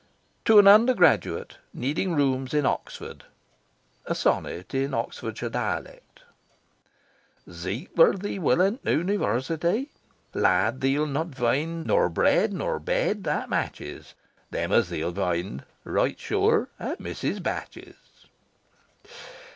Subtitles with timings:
[0.45, 3.25] TO AN UNDERGRADUATE NEEDING ROOMS IN OXFORD
[4.07, 6.23] (A Sonnet in Oxfordshire Dialect)
[7.51, 9.89] Zeek w'ere thee will in t'Univursity,
[10.33, 14.15] Lad, thee'll not vind nor bread nor bed that matches
[14.49, 17.43] Them as thee'll vind, roight zure, at Mrs.
[17.43, 17.93] Batch's...